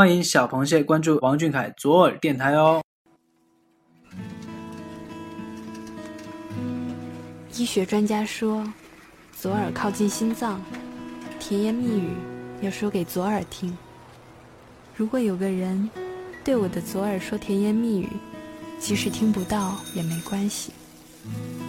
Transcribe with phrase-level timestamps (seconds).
[0.00, 2.82] 欢迎小螃蟹关注王俊凯左耳电台哦。
[7.54, 8.66] 医学专家说，
[9.36, 10.58] 左耳靠近心脏，
[11.38, 12.14] 甜言蜜语
[12.62, 13.76] 要说给左耳听。
[14.96, 15.90] 如果有个人
[16.42, 18.08] 对我的左耳说甜言蜜语，
[18.78, 20.72] 即使听不到也没关系。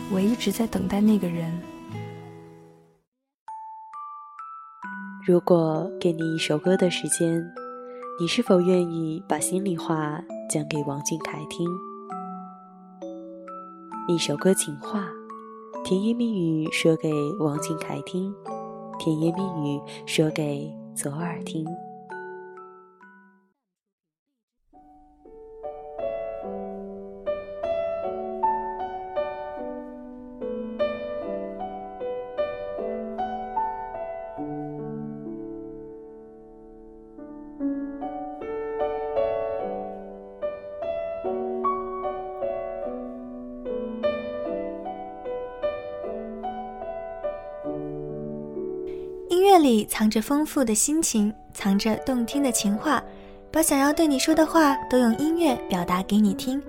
[0.10, 1.52] 我一直在等待那个人。
[5.26, 7.46] 如果给你一首歌的时间，
[8.20, 11.68] 你是否愿意把心里话讲给王俊凯听？
[14.08, 15.08] 一首歌情话，
[15.84, 18.34] 甜言蜜语说给王俊凯听，
[19.00, 21.66] 甜言蜜语说给左耳听。
[49.62, 53.02] 里藏着丰富的心情，藏着动听的情话，
[53.52, 56.62] 把想要对你说的话都用音乐表达给你听。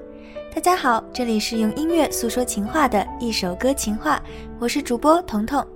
[0.54, 4.22] 大家好，这里是用音乐诉说情话的一首歌情话，
[4.58, 5.66] 我是主播彤彤。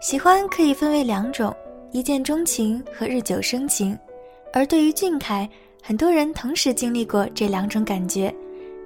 [0.00, 1.52] 喜欢可以分为两种，
[1.90, 3.98] 一见钟情和日久生情。
[4.52, 5.48] 而对于俊凯，
[5.82, 8.32] 很多人同时经历过这两种感觉，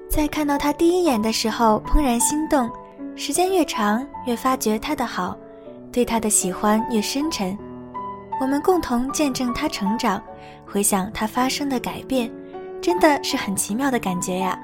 [0.08, 2.70] 在看到他第一眼的时候怦然心动。
[3.16, 5.36] 时间越长，越发觉他的好，
[5.92, 7.56] 对他的喜欢越深沉。
[8.40, 10.22] 我们共同见证他成长，
[10.66, 12.30] 回想他发生的改变，
[12.80, 14.58] 真的是很奇妙的感觉呀。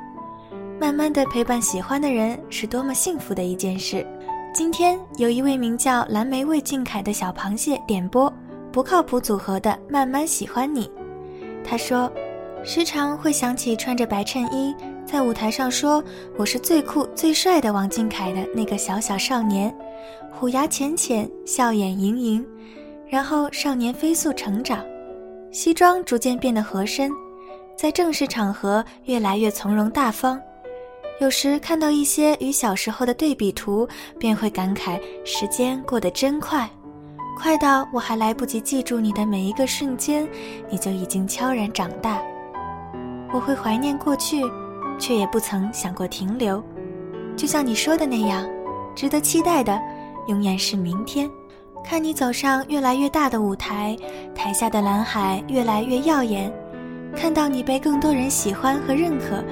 [0.81, 4.07] 慢慢的陪伴喜欢的人，是多么幸福的一件事。
[4.55, 8.33] 今天有一位名叫蓝莓味俊凯的小螃蟹点播
[8.73, 10.87] 不靠谱组合的《慢慢喜欢你》，
[11.63, 12.11] 他说，
[12.65, 14.75] 时常会想起穿着白衬衣。
[15.07, 16.03] 在舞台上说
[16.37, 19.73] 我是最酷最帅的王俊凯的那个小小少年，
[20.33, 22.45] 虎牙浅浅，笑眼盈盈，
[23.09, 24.85] 然后少年飞速成长，
[25.53, 27.09] 西装逐渐变得合身，
[27.77, 30.41] 在正式场合越来越从容大方。
[31.21, 33.89] 有时看到一些与小时候的对比图，
[34.19, 36.69] 便会感慨时间过得真快，
[37.39, 40.29] 快到我还来不及记住你的每一个瞬间，
[40.69, 42.21] 你就已经悄然长大。
[43.33, 44.43] 我会怀念过去。
[44.99, 46.63] 却也不曾想过停留，
[47.37, 48.49] 就像你说的那样，
[48.95, 49.81] 值得期待的
[50.29, 51.31] 永远是明天。
[51.85, 53.97] 看你走上越来越大的舞台，
[54.35, 56.53] 台下的蓝海越来越耀眼，
[57.15, 59.45] 看到你被更多人喜欢和认可，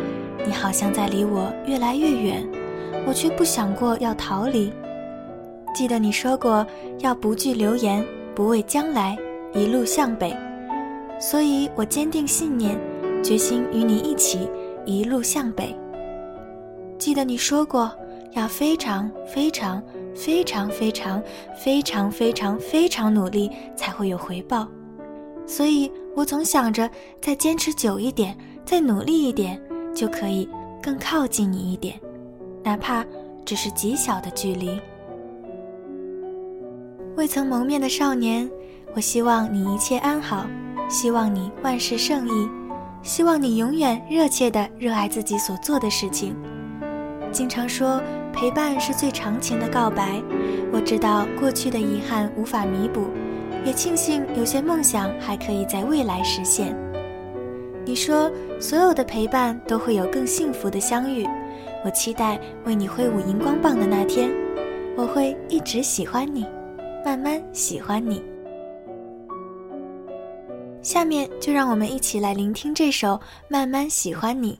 [0.44, 2.44] 你好像在离我越来越远，
[3.06, 4.72] 我却不想过要逃离。
[5.72, 6.66] 记得你说过
[7.00, 9.16] 要不惧流言，不畏将来，
[9.52, 10.36] 一路向北，
[11.20, 12.76] 所以我坚定信念，
[13.22, 14.50] 决心与你一起。
[14.86, 15.74] 一路向北。
[16.98, 17.90] 记得你说过，
[18.32, 19.82] 要非常非常
[20.14, 21.20] 非常非常
[21.54, 24.66] 非常非常非常努力才会有回报，
[25.46, 26.88] 所以我总想着
[27.20, 29.60] 再坚持久一点，再努力一点，
[29.94, 30.48] 就可以
[30.82, 32.00] 更靠近你一点，
[32.62, 33.04] 哪怕
[33.44, 34.80] 只是极小的距离。
[37.16, 38.50] 未曾谋面的少年，
[38.94, 40.46] 我希望你一切安好，
[40.88, 42.63] 希望你万事胜意。
[43.04, 46.34] 希望你永远热切地热爱自己所做的事情。
[47.30, 48.00] 经常说
[48.32, 50.22] 陪伴是最长情的告白。
[50.72, 53.08] 我知道过去的遗憾无法弥补，
[53.64, 56.74] 也庆幸有些梦想还可以在未来实现。
[57.84, 61.26] 你说所有的陪伴都会有更幸福的相遇。
[61.84, 64.30] 我期待为你挥舞荧光棒的那天。
[64.96, 66.46] 我会一直喜欢你，
[67.04, 68.22] 慢慢喜欢你。
[70.84, 73.14] 下面就让我们一起来聆听这首
[73.48, 74.52] 《慢慢喜欢你》。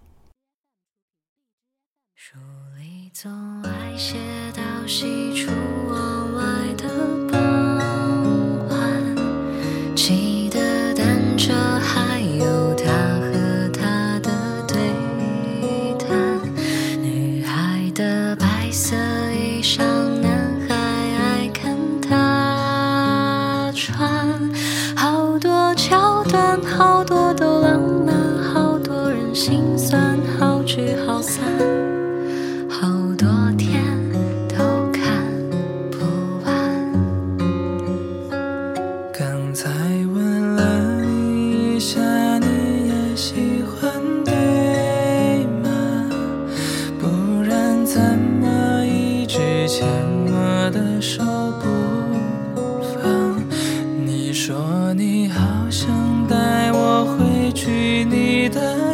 [2.15, 2.39] 书
[2.79, 3.31] 里总
[3.63, 4.17] 爱写
[4.57, 5.53] 到喜出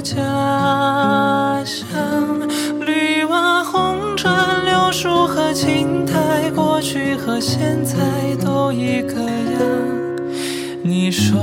[0.00, 0.16] 家
[1.64, 1.86] 乡。
[2.80, 7.96] 绿瓦红砖，柳树和青苔，过去和现在
[8.44, 9.60] 都一个样。
[10.82, 11.38] 你说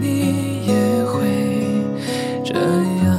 [0.00, 1.84] 你也会
[2.44, 3.14] 这样，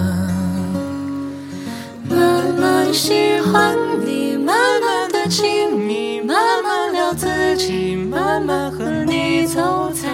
[2.10, 10.10] 慢慢喜欢你，慢慢的亲密，慢慢聊自己，慢慢和你走在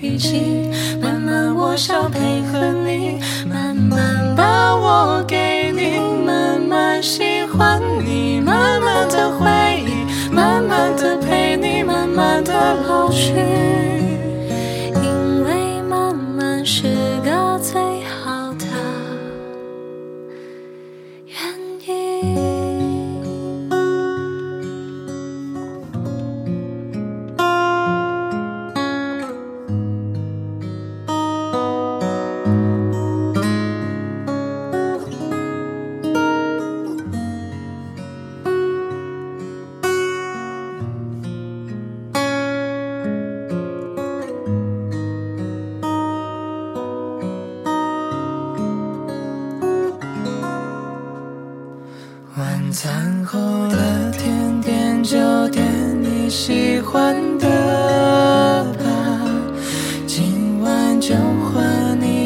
[0.00, 0.70] 一起，
[1.00, 2.33] 慢慢我想陪。
[13.24, 13.83] 去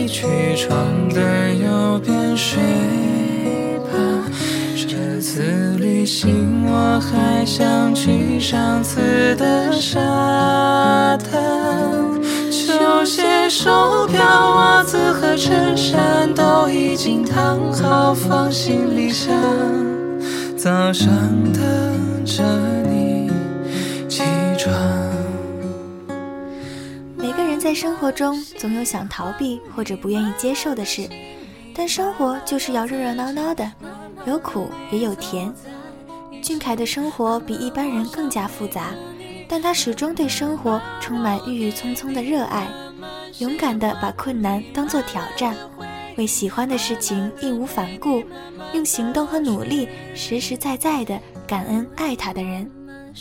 [0.09, 2.59] 去床的右边睡
[3.85, 4.25] 吧。
[4.75, 11.41] 这次旅行我还想去上次的沙滩，
[12.51, 19.35] 球鞋、手表、袜子和衬衫都已经烫好放行李箱。
[20.57, 21.09] 早上
[21.53, 22.43] 等着
[27.69, 31.07] 在生活中总有想逃避或者不愿意接受的事，
[31.75, 33.71] 但生活就是要热热闹闹的，
[34.25, 35.53] 有苦也有甜。
[36.43, 38.95] 俊凯的生活比一般人更加复杂，
[39.47, 42.67] 但他始终对生活充满郁郁葱葱的热爱，
[43.39, 45.55] 勇敢地把困难当作挑战，
[46.17, 48.25] 为喜欢的事情义无反顾，
[48.73, 52.78] 用行动和努力实实在在地感恩爱他的人。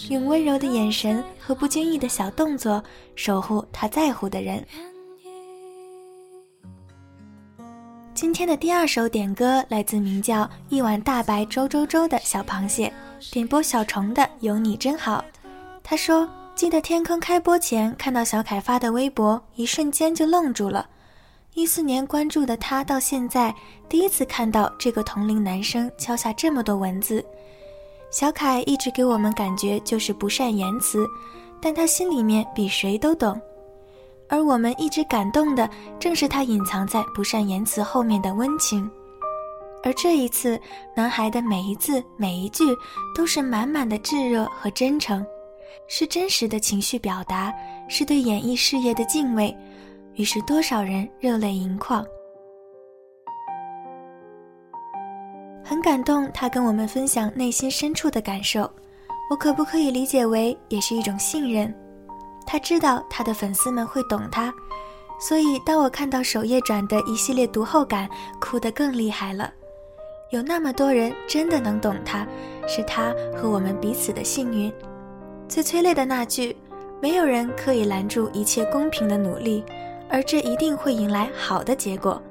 [0.10, 2.84] 用温柔的眼神和不经意的小动作
[3.16, 4.66] 守护他在乎的人。
[8.14, 12.92] 今天的第二首点歌来自名叫“一碗大白粥粥粥”的小螃蟹，
[13.32, 15.24] 点播小虫的《有你真好》。
[15.84, 20.90] 他说：“记得天坑开播前看到小凯发的微博，一瞬间就愣住了。
[21.54, 23.54] 一四年关注的他，到现在
[23.88, 27.24] 第一次看到这个同龄男生敲下这么多文字。
[28.10, 31.06] 小凯一直给我们感觉就是不善言辞，
[31.62, 33.40] 但他心里面比谁都懂。
[34.30, 35.70] 而我们一直感动的，
[36.00, 38.90] 正是他隐藏在不善言辞后面的温情。
[39.84, 40.60] 而这一次，
[40.96, 42.64] 男孩的每一字每一句
[43.16, 45.26] 都是满满的炙热和真诚，
[45.88, 47.54] 是真实的情绪表达，
[47.88, 49.56] 是对演艺事业的敬畏。
[50.16, 52.06] 于是，多少人热泪盈眶。
[55.68, 58.62] 很感动，他跟我们分享内心深处的感受，
[59.30, 61.76] 我可不可以理解为也是一种信任？
[62.46, 64.54] 他知道他的粉丝们会懂他，
[65.20, 69.52] 所以当我看到首页转的一系列读后感，哭得更厉害了。
[70.32, 72.26] 有那么多人真的能懂他，
[72.66, 74.72] 是他和我们彼此的幸运。
[75.50, 76.56] 最催泪的那句
[77.02, 79.66] ：“没有人可以拦住一切公平的努力，
[80.10, 82.22] 而这一定会迎来好的结果。”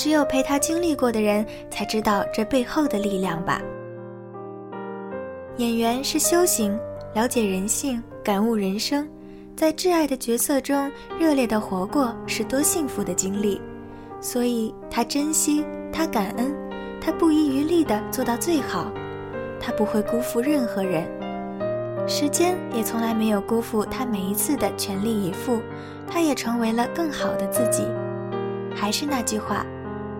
[0.00, 3.60] 只有陪他经历过的人才知道这背后的力量吧。
[5.58, 6.74] 演员是修行，
[7.12, 9.06] 了解人性，感悟人生，
[9.54, 13.60] 在挚爱的角色中热烈的活过，是多幸福的经历。
[14.22, 16.50] 所以他珍惜，他感恩，
[16.98, 18.90] 他不遗余力地做到最好，
[19.60, 21.06] 他不会辜负任何人。
[22.08, 25.60] 时间也从来没有辜负他每一次的全力以赴，
[26.10, 27.86] 他也成为了更好的自己。
[28.74, 29.62] 还是那句话。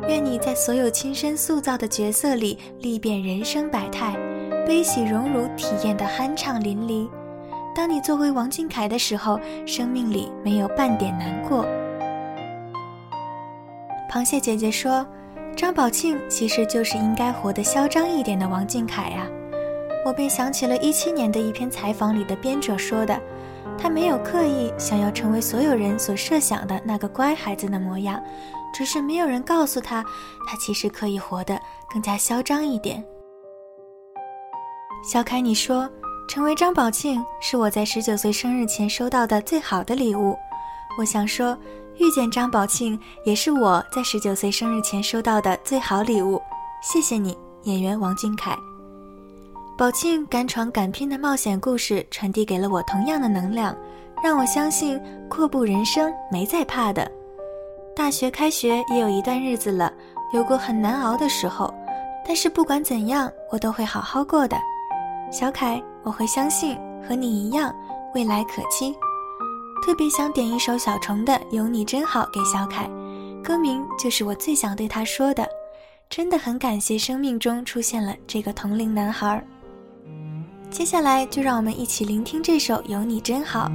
[0.08, 4.16] 愿你在所有亲身塑造的角色里历遍人生百态，
[4.66, 7.08] 悲喜荣辱体验得酣畅淋漓。
[7.74, 11.64] 当你作为王俊凯的时候，生命里没有半点难过。
[14.10, 15.06] 螃蟹姐姐说
[15.54, 19.26] ：“张宝庆其实就是应该活得嚣张一点的王俊凯呀。”
[20.04, 23.20] 我便想起了一七年的一篇采访里的编者说的
[23.78, 28.20] ：“他没有刻意想要成为所有人所设想的那个乖孩子的模样。”
[28.72, 30.04] 只是没有人告诉他，
[30.46, 31.60] 他其实可以活得
[31.92, 33.04] 更加嚣张一点。
[35.02, 35.88] 小凯，你说
[36.28, 40.36] 成为张宝庆是我在十九岁生日前收到的最好的礼物。
[40.98, 41.56] 我想说，
[41.96, 46.40] 遇见张宝庆也是我在十九岁生日前收到的最好礼物。
[46.82, 48.56] 谢谢你，演员王俊凯。
[49.78, 53.74] 宝庆敢闯敢拼的冒险故事传递给了我同样的能量，
[54.22, 57.10] 让我相信阔步人生没在怕的。
[58.00, 59.92] 大学开学也有一段日子了，
[60.32, 61.72] 有过很难熬的时候，
[62.26, 64.56] 但是不管怎样，我都会好好过的。
[65.30, 67.70] 小凯，我会相信和你一样，
[68.14, 68.96] 未来可期。
[69.84, 72.88] 特别想点一首小虫的《有你真好》给小凯，
[73.44, 75.46] 歌名就是我最想对他说的。
[76.08, 79.44] 真的很感谢生命中出现了这个同龄男孩。
[80.70, 83.68] 接下来就让我们一起聆听这首《有你真好》。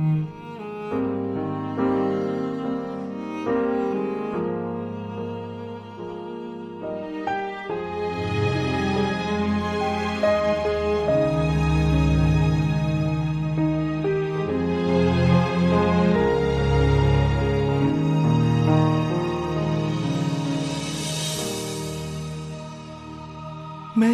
[23.97, 24.05] 每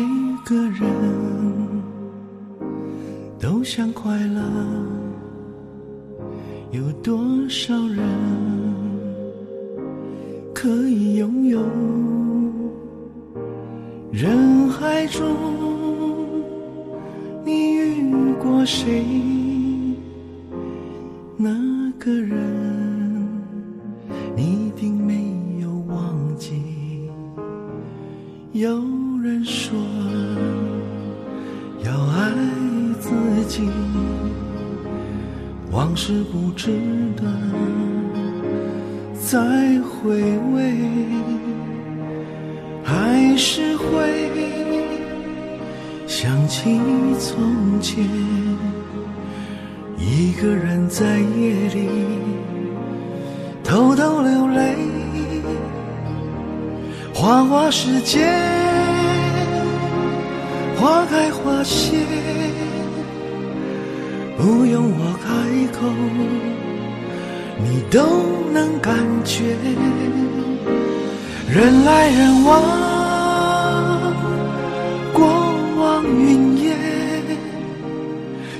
[0.46, 0.88] 个人
[3.40, 4.40] 都想快乐，
[6.70, 7.20] 有多
[7.50, 7.98] 少人
[10.54, 11.60] 可以拥有？
[14.12, 15.36] 人海中，
[17.44, 19.04] 你遇过谁？
[21.38, 21.50] 那
[21.98, 22.38] 个人，
[24.36, 26.62] 你一定没有忘记。
[28.52, 28.80] 有
[29.24, 29.78] 人说
[31.86, 32.32] 要爱
[33.00, 33.12] 自
[33.48, 33.70] 己，
[35.70, 36.72] 往事不值
[37.16, 37.24] 得
[39.22, 39.38] 再
[39.84, 40.20] 回
[40.56, 40.74] 味，
[42.84, 44.32] 还是会
[46.08, 46.80] 想起
[47.20, 48.04] 从前，
[50.00, 51.88] 一个人在夜里
[53.64, 54.76] 偷偷流泪。
[57.14, 58.26] 花花世界，
[60.82, 61.96] 花开花谢，
[64.36, 65.30] 不用我开
[65.78, 65.86] 口，
[67.64, 68.02] 你都
[68.52, 69.56] 能感觉。
[71.48, 72.64] 人来人往，
[75.14, 75.24] 过
[75.78, 76.76] 往云烟，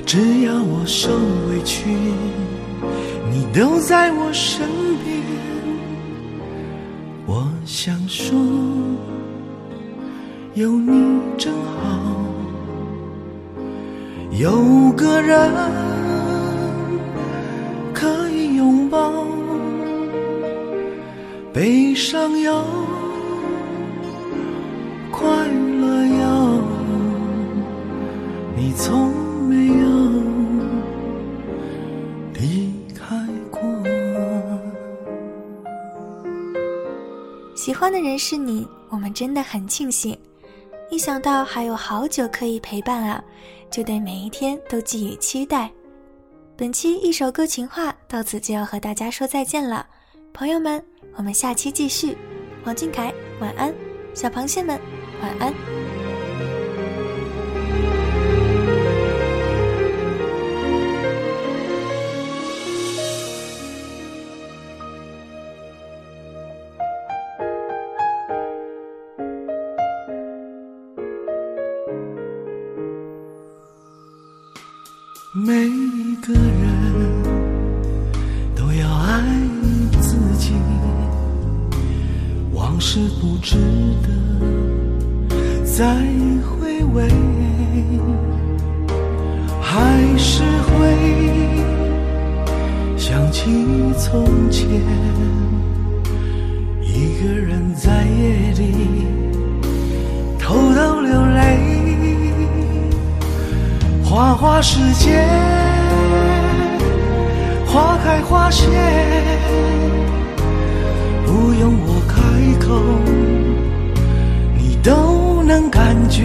[0.06, 1.10] 只要我受
[1.48, 1.90] 委屈，
[3.32, 4.64] 你都在我身
[5.04, 5.20] 边。
[7.26, 8.38] 我想说，
[10.54, 11.98] 有你真好，
[14.32, 15.50] 有个人
[17.94, 19.10] 可以拥抱，
[21.54, 22.62] 悲伤有，
[25.10, 26.60] 快乐有，
[28.54, 29.10] 你从
[29.48, 29.86] 没有
[32.34, 33.16] 离开
[33.50, 33.58] 过。
[37.54, 40.14] 喜欢的人是你，我们真的很庆幸。
[40.92, 43.24] 一想到还有好久可以陪伴啊，
[43.70, 45.72] 就对每一天都寄予期待。
[46.54, 49.86] 本期一首歌情话到此就要和大家说再见了，
[50.34, 50.84] 朋友们，
[51.16, 52.14] 我们下期继续。
[52.66, 53.74] 王俊凯，晚安，
[54.12, 54.78] 小螃蟹们，
[55.22, 55.71] 晚安。
[75.34, 76.42] 每一个人
[78.54, 79.22] 都要爱
[79.98, 80.52] 自己，
[82.52, 83.56] 往事不值
[84.02, 84.08] 得
[85.64, 85.96] 再
[86.42, 87.08] 回味，
[89.58, 90.78] 还是会
[92.98, 93.48] 想起
[93.96, 94.68] 从前，
[96.82, 99.01] 一个人在夜里
[104.12, 105.24] 花花世界，
[107.64, 108.66] 花开花谢，
[111.24, 112.20] 不用我开
[112.62, 112.74] 口，
[114.58, 116.24] 你都能感觉。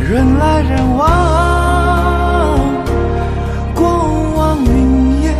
[0.00, 1.06] 人来人往，
[3.72, 3.86] 过
[4.34, 5.32] 往云烟，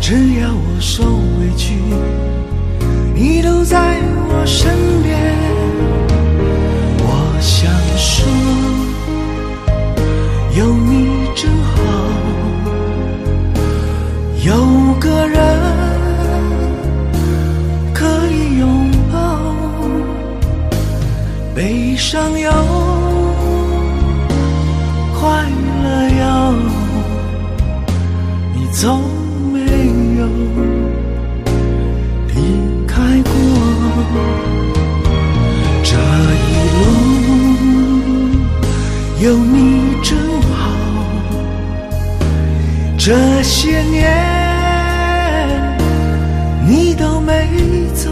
[0.00, 1.74] 只要我受委屈，
[3.14, 3.98] 你都在
[4.30, 5.23] 我身边。
[39.24, 40.70] 有你真好。
[42.98, 44.12] 这些年
[46.68, 47.48] 你都没
[47.94, 48.10] 走，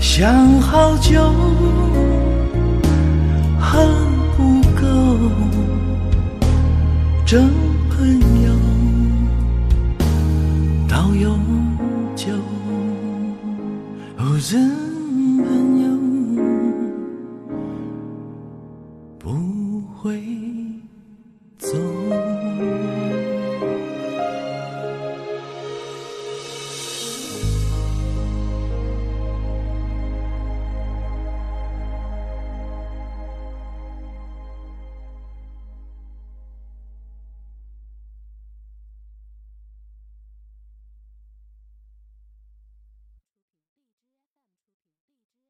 [0.00, 1.30] 想好久
[3.60, 3.86] 恨
[4.34, 4.80] 不够，
[7.26, 7.61] 真。